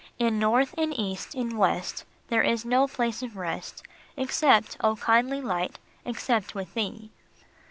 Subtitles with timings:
[0.17, 3.83] In North, in East, in West, There is no place of rest,
[4.17, 7.11] Except, O kindly Light, except with thee.